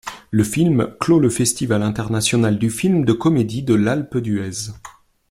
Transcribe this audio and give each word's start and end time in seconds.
Le 0.31 0.43
film 0.43 0.95
clôt 0.99 1.19
le 1.19 1.29
Festival 1.29 1.83
international 1.83 2.57
du 2.57 2.71
film 2.71 3.05
de 3.05 3.13
comédie 3.13 3.61
de 3.61 3.75
l'Alpe 3.75 4.17
d'Huez. 4.17 4.71